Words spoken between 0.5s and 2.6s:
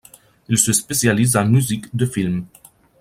se spécialise en musique de film.